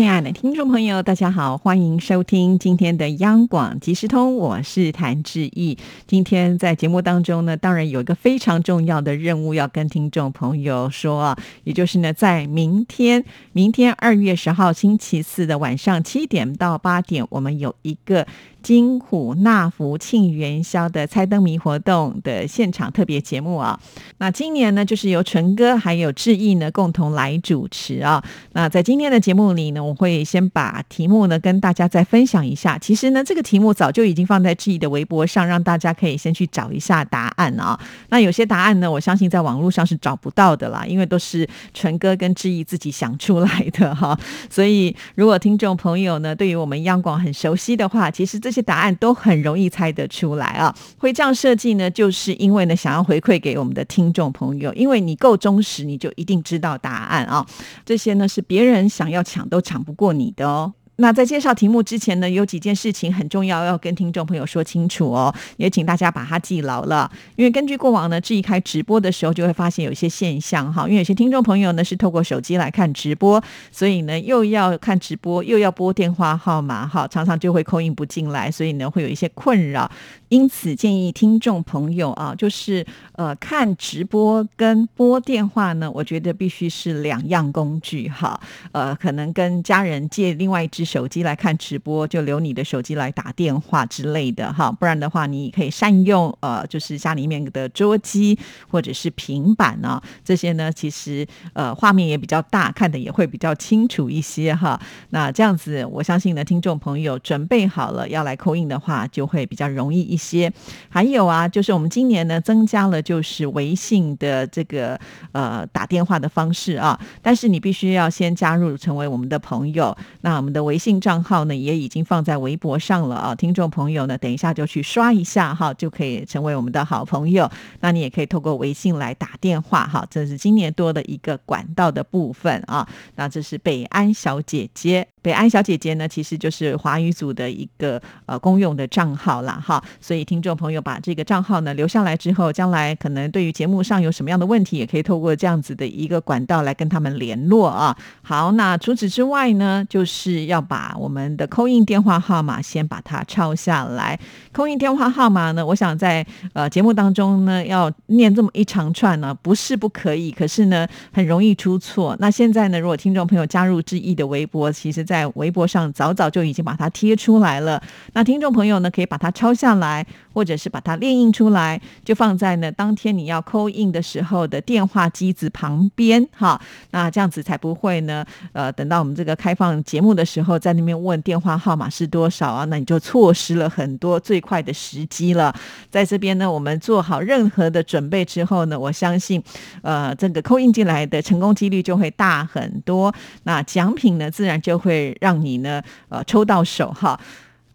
[0.00, 5.76] 亲爱的听众朋友，大家好，欢迎收听今天的央广即时通，我是谭志毅。
[6.06, 18.26] 今天在节目当中呢，当然有一个非常重要的任务要跟听众朋友说，也就是呢，在明天，明天二月十号星期四的晚上七点到八点，我们有一个。
[18.62, 23.80] 金虎纳福庆元宵的猜灯谜活动的现场特别节目啊，
[24.18, 28.22] 那今年呢，就是由纯哥还有志毅呢共同来主持啊。
[28.52, 32.76] 那在今天的节目里呢，我会先把题目呢跟大家再分享一下。
[32.78, 37.80] 其实呢，这个题目早就已经放在志毅的微博上，让大家可以先去找一下答案啊。
[38.10, 44.18] 那有些答案呢，我相信在网络上是找不到的啦，因为都是纯哥跟志毅自己想出来的哈。
[44.50, 48.49] 所以，如果听众朋友呢，对于我们央广很熟悉的话，其实这。
[48.50, 50.74] 这些答案都很容易猜得出来啊！
[50.98, 57.46] 会这样设计呢，就是因为呢，想要回馈给我们的听众朋友，因为你够忠实，你就一定知道答案啊！
[57.86, 60.72] 这些呢，是别人想要抢都抢不过你的哦。
[61.00, 67.10] 那在介绍题目之前呢，有几件事情很重要，要跟听众朋友说清楚哦，也请大家把它记牢了。
[67.36, 73.42] 因为根据过往呢，这一开直播的时候，就会发现有一些现象哈，因为有些听众朋友呢是透过手机来看直播，
[73.72, 79.90] 所以呢又要看直播，又要拨电话号码哈，常常就会扣印不进来，所以呢会有一些困扰。
[80.30, 88.40] 因此建议听众朋友啊，就是呃看直播跟拨电话呢，我觉得必须是两样工具哈，
[88.72, 90.80] 呃可能跟家人借另外一只。
[90.90, 98.36] 手机来看直播，就留你的手机来打电话之类的哈，不然的话，你可以善用呃，就是家里面的桌机
[98.68, 104.80] 或者是平板啊，这些呢，其实呃画面也比较大，看的也会比较清楚一些哈。
[105.10, 110.52] 那这样子，我相信呢，听众朋友准备好了要来扣印的话，就会比较容易一些。
[110.90, 115.00] 还有啊，就是我们今年呢增加了就是微信的这个
[115.32, 127.50] 呃打电话的方式啊，但是你必须要先加入成为我们的朋友，那我们的微信账号呢也已经放在微博上了啊，听众朋友呢，等一下就去刷一下哈，就可以成为我们的好朋友。
[127.80, 132.86] 那你也可以透过微信来打电话哈，这是今年多的一个管道的部分啊。
[133.16, 135.08] 那这是北安小姐姐。
[135.22, 147.94] 北安小姐姐呢，其实就是华语组的一个呃公用的账号啦，哈，所以听众朋友把这个账号呢留下来之后，将来可能对于节目上有什么样的问题，也可以透过这样子的一个管道来跟他们联络啊。
[148.22, 154.18] 好，那除此之外呢，就是要把我们的扣印电话号码先把它抄下来。
[154.52, 162.16] 扣印电话号码呢，我想在呃节目当中呢要念这么一长串呢，不是不可以，可是呢很容易出错。
[162.18, 165.04] 那现在呢，如果听众朋友加入志毅的微博，其实。
[165.10, 167.82] 在微博上早早就已经把它贴出来了，
[168.12, 176.60] 那听众朋友呢可以把它抄下来，或者是把它列印出来，就放在呢当天你要扣印的时候的电话机子旁边哈。
[176.90, 185.54] 那这样子才不会呢，呃，等到我们这个开放节目的时候，在那边问电话号码是多少啊，那你就错失了很多最快的时机了。
[185.90, 189.42] 在这边呢，我们做好任何的准备之后呢，我相信，
[189.82, 193.14] 呃，这个扣印进来的成功几率就会大很多。
[193.44, 195.16] 那奖品呢，自然就会。
[195.20, 197.18] 让你呢，呃，抽到手哈。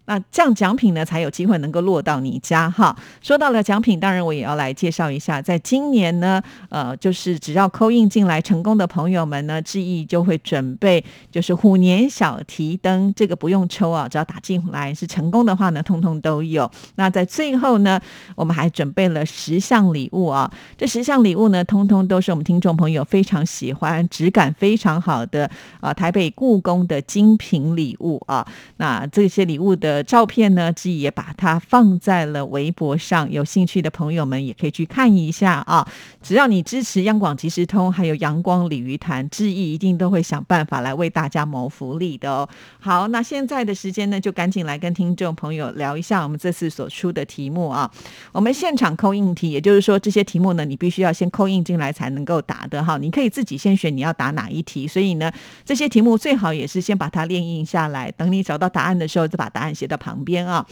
[0.05, 2.95] 那这样奖品呢才有机会能够落到你家哈。
[3.21, 16.69] 说到了奖品，当然我也要来介绍一下，在今年呢，呃，就是只要扣印进来成功的朋友们呢，志毅就会准备就是虎年小提灯，这个不用抽啊，只要打进来是成功的话呢，通通都有。
[16.97, 17.99] 那在最后呢，
[18.35, 25.49] 我们还准备了十项礼物啊，这十项礼物呢，通通都是我们听众朋友非常喜欢、质感非常好的
[25.81, 28.47] 啊，台北故宫的精品礼物啊。
[28.77, 29.94] 那这些礼物的。
[30.03, 35.88] 照片呢，志毅也把它放在了微博上，有兴趣的朋友们也可以去看一下啊。
[36.22, 42.47] 只要你支持央广即时通，还有阳光鲤鱼潭，志毅一定都会想办法来为大家谋福利的哦。
[42.79, 47.90] 好，那现在的时间呢，就赶紧来跟听众朋友聊一下我们这次所出的题目啊。
[48.31, 52.97] 我们现场扣印题，也就是说这些题目呢，你必须要先扣印进来才能够答的哈。
[52.97, 55.31] 你可以自己先选你要答哪一题，所以呢，
[55.64, 59.84] 这些题目最好也是先把它练印下来，等你找到答案的时候，再把答案写。
[59.87, 60.66] 的旁边啊，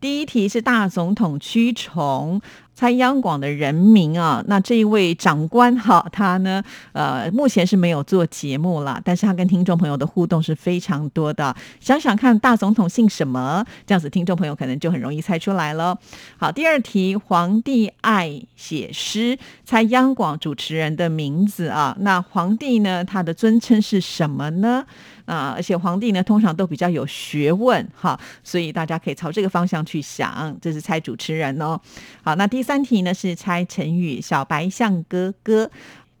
[0.00, 2.40] 第一题是大总统驱虫
[2.74, 11.54] 猜央广的人名啊，那这一位长官哈，他呢，呃，目前是没有做节目了，但是他跟听众朋友的互动是非常多的。
[11.80, 13.64] 想想看，大总统姓什么？
[13.86, 15.96] 这样子，听众朋友可能就很容易猜出来了。
[16.36, 21.96] 好，第二题，皇帝爱写诗，猜央广主持人的名字啊。
[22.00, 24.84] 那皇帝呢，他的尊称是什么呢？
[25.24, 30.54] 啊，而且皇帝呢，通常都比较有学问哈，所以大家可以朝这个方向去想。
[30.60, 31.80] 这是猜主持人哦。
[32.22, 35.68] 好，那第第三题呢是猜成语“小白象哥哥”。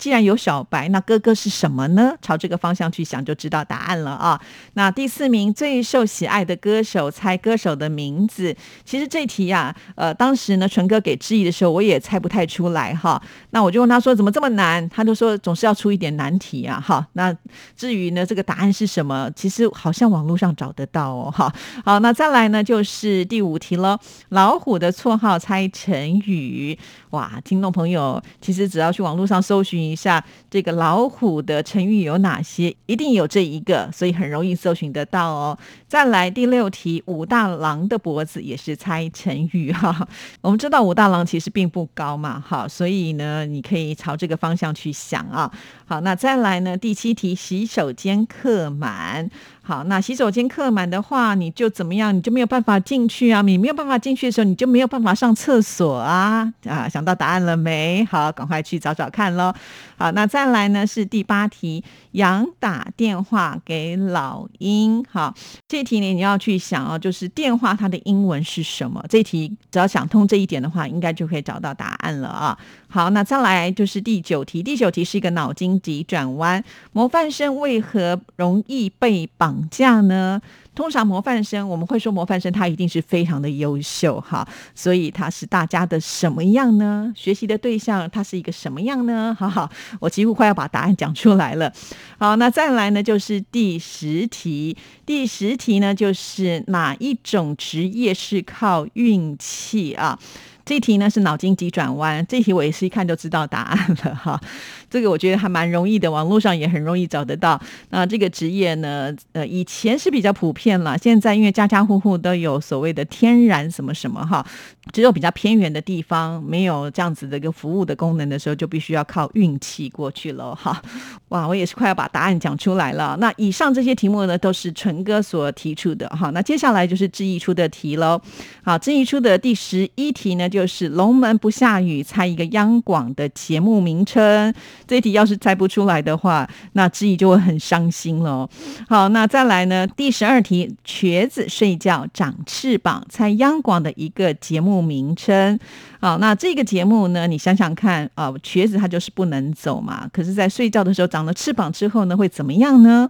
[0.02, 2.12] 既然有小白，那哥哥是什么呢？
[2.20, 4.40] 朝这个方向去想，就知道答案了啊。
[4.72, 8.52] 那第四名最受喜爱的歌手，猜歌手的名字。
[8.84, 13.22] 其实这题呀，呃，当时呢，纯哥给质疑的时候，我也猜不太出来哈。
[13.50, 14.88] 那我就问他说，怎么这么难？
[14.88, 16.80] 他就说，总是要出一点难题啊。
[16.84, 17.32] 哈，那
[17.76, 19.30] 至于呢，这个答案是什么？
[19.36, 21.30] 其实好像网络上找得到哦。
[21.30, 21.54] 哈，
[21.84, 23.96] 好，那再来呢，就是第五题了。
[24.30, 26.76] 老虎的绰号猜成语。
[27.10, 35.58] 哇，听众朋友，其实只要去网络上搜寻一下这个老虎的成语有哪些，一定有这一个，所以很容易搜寻得到哦。
[35.86, 40.08] 再来第六题，武大郎的脖子也是猜成语哈。
[40.40, 45.52] 我们知道武大郎其实并不高嘛，好，所以呢，你可以朝这个方向去想啊。
[45.84, 49.28] 好，那再来呢，第七题，洗手间客满。
[49.64, 52.14] 好，那洗手间客满的话，你就怎么样？
[52.14, 53.42] 你就没有办法进去啊！
[53.42, 56.52] 你没有办法进去的时候，你就没有办法上厕所啊！
[56.66, 58.04] 啊，想到答案了没？
[58.10, 59.54] 好，赶快去找找看喽。
[59.96, 65.04] 好，那再来呢是第八题，杨打电话给老鹰。
[65.08, 65.32] 好，
[65.68, 69.00] 这题呢你要去想哦，就是电话它的英文是什么？
[69.08, 72.58] 这题只要想通这一点的话，应该就可以找到答案了啊。
[72.88, 76.62] 好，那再来就是第九题，第九题是一个脑筋急转弯，
[76.92, 80.40] 模范生为何容易被绑绑架呢？
[80.74, 87.12] 通常模范生，我们会说模范生他一定是非常的优秀哈，所以他是大家的什么样呢？
[87.14, 89.36] 学习的对象他是一个什么样呢？
[89.38, 89.70] 好好，
[90.00, 91.70] 我几乎快要把答案讲出来了。
[92.16, 100.18] 好，那再来呢就是第十题，第十题呢就是哪一种职业是靠运气啊？
[100.64, 104.40] 这题呢是脑筋急转弯，这题我也是一看就知道答案了哈。
[104.88, 107.58] 这个我觉得还蛮容易的，网络上也很容易找得到。
[107.88, 114.46] 那这个职业呢，呃，以前是比较普遍了，现在因为家家户户都有所谓的天然什么什么哈，
[114.92, 120.82] 只有比较偏远的地方没有这样子的一个服务的功能的时候，就必须要靠运气过去了哈。
[121.30, 123.16] 哇，我也是快要把答案讲出来了。
[123.18, 126.28] 那以上这些题目呢，都是纯哥所提出的哈。
[126.34, 128.20] 那接下来就是志毅出的题喽。
[128.62, 134.52] 好，志毅出的第十一题呢，就是龙门不下雨，猜一个央广的节目名称。
[134.86, 138.46] 这题要是猜不出来的话，那志毅就会很伤心了。
[138.86, 139.86] 好，那再来呢？
[139.86, 145.58] 第十二题，瘸子睡觉长翅膀，猜央广的一个节目名称。
[146.00, 153.08] 好，那这个节目呢，你想想看啊，瘸子他就是不能走嘛，可是，在睡觉的时候长了翅膀之后呢，会怎么样呢？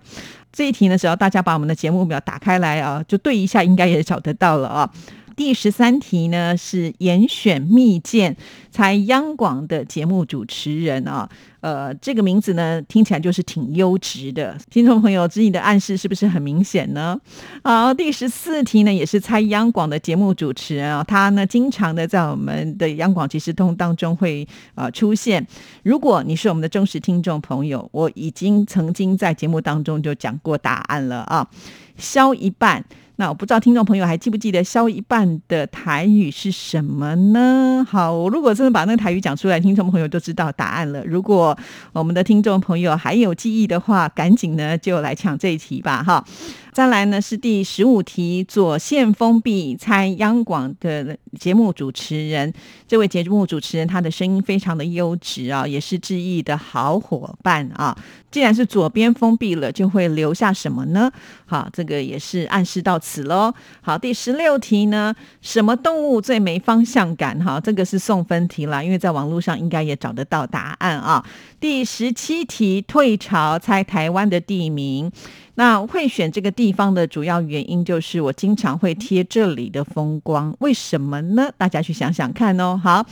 [0.52, 4.90] 这一题呢，只要大家把我们的节目表打开来啊，就对一下，应该也找得到了啊。
[5.37, 8.37] 第十三题呢是严选密件，
[8.70, 11.29] 猜央广的节目主持人啊，
[11.61, 14.56] 呃，这个名字呢听起来就是挺优质的。
[14.70, 17.19] 听众朋友，自己的暗示是不是很明显呢？
[17.64, 25.46] 好，第十四题呢也是猜央广的节目主持人啊，他呢经常的在我们的央广即时通当中会呃出现。
[25.82, 31.49] 如果你是我们的忠实听众朋友，我已经曾经在节目当中就讲过答案了啊，
[31.96, 32.85] 消一半。
[33.17, 37.87] 那我不知道听众朋友还记不记得削一半的台语是什么呢？
[37.88, 41.05] 好，我如果真的把那个台语讲出来，听众朋友就知道答案了。
[41.05, 41.56] 如果
[41.93, 46.25] 我们的听众朋友还有记忆的话，赶紧呢就来抢这一题吧，哈。
[46.73, 52.50] 再来呢是第十五题，左线封闭猜央广的节目主持人。
[52.88, 57.95] 这位节目主持人他的声音非常的优质啊，也是志毅的好伙伴啊。
[58.31, 61.12] 既然是左边封闭了，就会留下什么呢？
[61.45, 63.52] 好，这个也是暗示到此喽。
[63.83, 67.38] 好，第十六题呢，什么动物最没方向感？
[67.45, 71.23] 哈，这个是送分题啦，因为在网络上应该也找得到答案啊。
[71.61, 75.12] 第十七题，退潮猜台湾的地名。
[75.54, 81.50] 那会选这个地方的主要原因就是我经常会贴这里的风光，为什么呢？
[81.59, 82.80] 大家去想想看哦。
[82.82, 83.04] 好，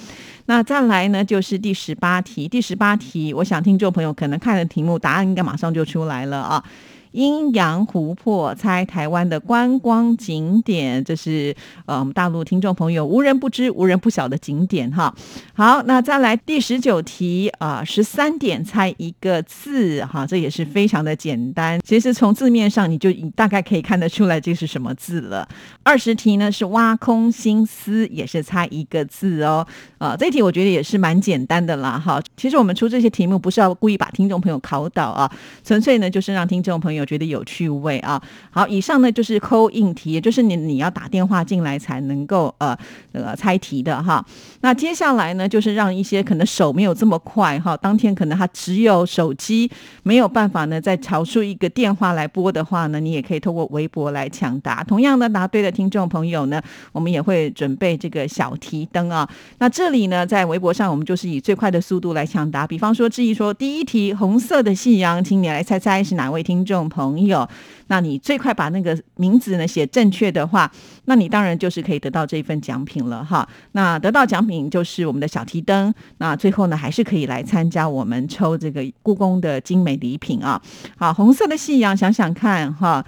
[0.47, 2.49] 那再来呢，就是第十八题。
[2.49, 6.64] 第十八题，我想听众朋友可能看了题目，答案应该马上就出来了啊。
[7.12, 11.55] 阴阳湖泊，猜台湾的观光景点，这是
[11.87, 15.12] 呃我们大陆听众朋友无人不知、无人不晓的景点哈。
[15.55, 21.81] 好，那再来第十九题啊，十三点猜一个字哈，这也是非常的简单。
[21.85, 25.49] 其实从字面上你就大概可以看得出来这是什么字了。
[25.83, 29.67] 二十题呢是挖空心思，也是猜一个字哦。
[29.99, 32.23] 啊，这题我觉得也是蛮简单的啦哈。
[32.37, 35.31] 其实我们出这些题目不是要故意把听众朋友考倒啊，
[35.64, 37.00] 纯粹呢就是让听众朋友。
[37.00, 38.21] 我觉得有趣味啊！
[38.50, 42.76] 好，以上呢就是扣印题，也就是你你要打电话进来才能够呃
[43.12, 44.25] 呃猜题的哈。
[44.61, 49.71] 那接下来呢，就是让一些可能手没有这么快哈，当天可能他只有手机
[50.02, 54.85] 没有办法呢再调出一个电话来拨的话呢，你也可以透过微博来抢答。
[54.85, 56.61] 同样的，答对的听众朋友呢，
[56.92, 59.26] 我们也会准备这个小提灯啊。
[59.59, 62.66] 那这里呢，在微博上我们就是以最快的速度来抢答。
[62.66, 66.89] 比方说，质疑说第一题红色的夕阳，请你来猜猜是哪位听众。
[66.90, 67.49] 朋友，
[67.87, 70.70] 那你最快把那个名字呢写正确的话，
[71.06, 73.49] 那你当然就是可以得到这份奖品了哈。
[73.73, 80.61] 那得到奖品就是我们的小提灯，那最后呢还是可以来参加我们抽这个故宫的精美礼品啊。
[80.99, 83.02] 好，红色的夕阳，想想看哈。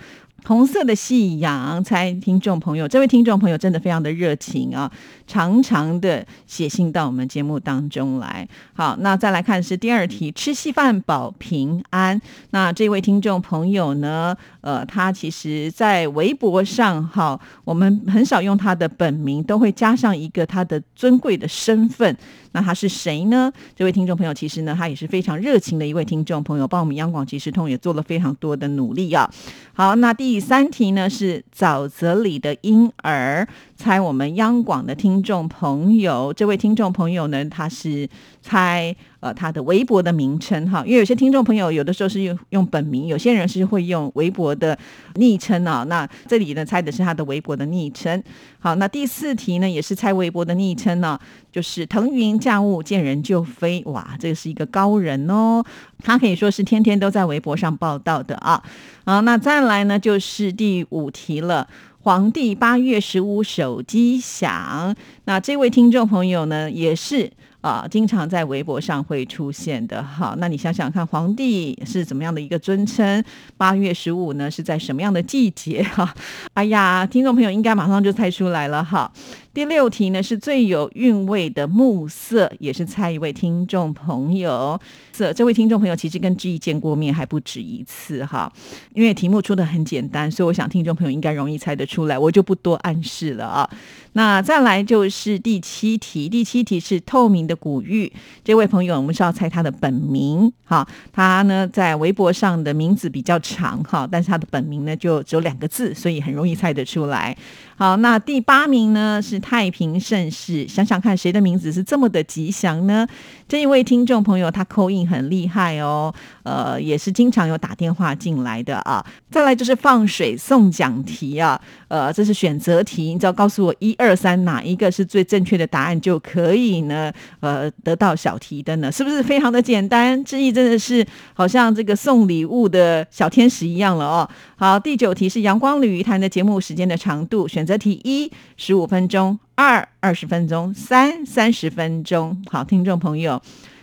[0.45, 4.91] 红色的夕阳，猜听众朋友，这位听众朋友真的非常的热情啊，
[5.27, 8.47] 常常的写信到我们节目当中来。
[8.73, 12.21] 好，那再来看是第二题，吃稀饭保平安。
[12.51, 22.17] 那这位听众朋友呢，呃，他其实在微博上，哈，我们很少用他的本名，都会加上一个他的尊贵的身份。
[22.53, 23.53] 那他是谁呢？
[23.75, 29.31] 这位听众朋友，其实呢，他也是非常热情的一位听众朋友，帮我们央广即时通也做了非常多的努力啊。
[29.73, 33.47] 好，那第三题呢是沼泽里的婴儿，
[33.83, 38.09] 猜我们央广的听众朋友，这位听众朋友呢，他是
[38.41, 38.95] 猜。
[39.23, 44.77] 呃，他的微博的名称哈，因为有些听众朋友有的时候是用用本名，有些人是会用微博的
[45.15, 45.85] 昵称啊。
[45.89, 48.21] 那这里呢，猜的是他的微博的昵称。
[48.59, 51.17] 好，那第四题呢，也是猜微博的昵称呢，
[51.53, 53.81] 就是腾云驾雾，见人就飞。
[53.87, 55.65] 哇，这个是一个高人哦，
[56.03, 58.61] 他可以说是天天都在微博上报道的啊。
[59.05, 61.69] 好，那再来呢，就是第五题了。
[62.05, 67.31] 皇帝八月十五手机响，那这位听众朋友呢，也是。
[67.62, 70.02] 啊，经常在微博上会出现的。
[70.02, 73.25] 好，那你想想看，皇帝是怎么样的一个尊称？
[73.57, 75.83] 八月十五呢，是在什么样的季节？
[75.83, 76.14] 哈，
[76.52, 79.11] 哎呀，听众朋友应该马上就猜出来了哈。
[79.54, 84.81] 第六题呢是最有韵味的暮色，也是猜一位听众朋友。
[85.12, 88.50] 这这位听众朋友其实跟志毅见过面还不止一次哈，
[88.95, 93.69] 因为题目出的很简单，所以我想听众朋友应该容易猜得出来，我就不多暗示了啊。
[94.14, 98.13] 那再来就是第七题，第七题是透明的古玉，
[98.45, 107.37] 这位朋友我们是要猜他的本名哈，他呢在微博上的名字比较长哈，但是他的本名呢就只有两个字，所以很容易猜得出来。
[107.77, 113.07] 好，那第八名呢是太平盛世，想想看谁的名字是这么的吉祥呢？
[113.49, 119.05] 这一位听众朋友他扣印很厉害哦，呃，也是经常有打电话进来的啊。
[119.31, 130.23] 再来就是放水送奖题啊，呃，这是选择题，你只要告诉我一二三哪一个是最正确的答案就可以呢，呃，得到小提灯呢，是不是非常的简单？
[130.25, 134.31] 志毅真的是好像这个送礼物的小天使一样了哦。
[134.55, 142.41] 好，第九题是阳光鲤鱼潭的节目时间的长度，选择题一十五分钟，二二十分钟，三三十分钟。
[142.49, 143.43] 好，听众朋友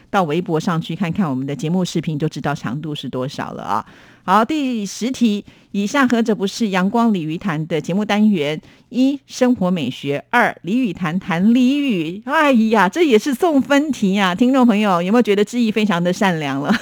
[0.09, 3.85] 到微博上去看看我们的节目视频，就知道长度是多少了啊。
[4.23, 8.59] 好，第十题，以下何者不是阳光鲤鱼潭的节目单元？
[8.89, 12.21] 一、生活美学；二、鲤鱼潭谈鲤鱼。
[12.25, 14.33] 哎呀，这也是送分题呀！
[14.33, 16.73] 听众朋友有没有觉得志毅非常的善良了？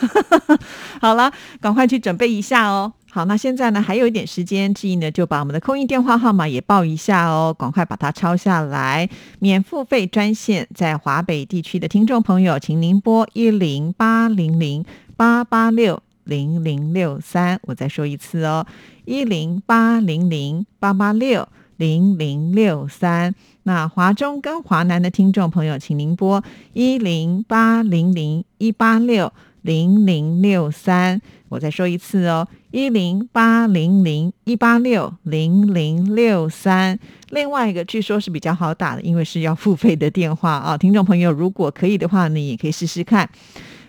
[1.01, 2.93] 好了，赶快去准备一下哦。
[3.11, 9.09] 好，那现在呢还有一点时间，志毅呢就把我们的空运电话号码也报一下哦，赶快把它抄下来。
[9.39, 14.85] 免付费专线在华北地区的听众朋友，请您拨一零八零零
[15.17, 18.65] 八八六零零六三，我再说一次哦，
[19.05, 23.33] 一零八零零八八六零零六三。
[23.63, 26.43] 那华中跟华南的听众朋友，请您拨
[26.73, 29.31] 一零八零零一八六
[29.61, 31.21] 零零六三。
[31.49, 36.99] 我再说一次哦，一零八零零一八六零零六三。
[37.29, 40.77] 另外一个据说是比较好打的，因为是要付费的电话啊。
[40.77, 43.29] 听众朋友，如果可以的话，你也可以试试看，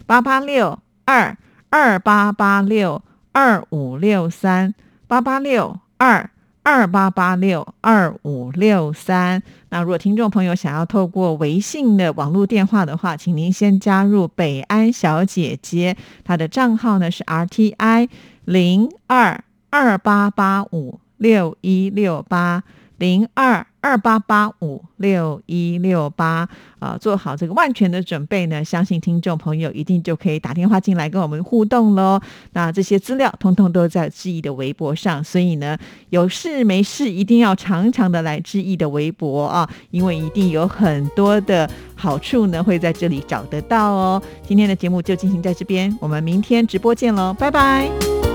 [0.07, 1.37] 八八六二
[1.71, 4.75] 二八八六二五六三
[5.07, 6.31] 八八六二。
[6.65, 9.43] 二八八六二五六三。
[9.71, 18.11] 那如果听众朋友想要透过微信的网络电话的话，请您先加入北安小姐姐，她的账号呢是 R T I
[18.45, 22.65] 零二二八八五六一六八
[22.99, 23.67] 零二。
[23.89, 26.47] 二八八五六一六八
[26.79, 32.21] 啊，做好这个万全的准备呢，相信听众朋友一定就可以打电话进来跟我们互动喽。
[32.53, 35.79] 那这些资料通通都在志毅的微博上，所以呢，
[36.11, 44.23] 有事没事一定要常常的来志毅的微博啊，因为一定有很多的好处呢会在这里找得到哦。
[44.47, 48.28] 今天的节目就进行在这边，我们明天直播见喽，拜拜。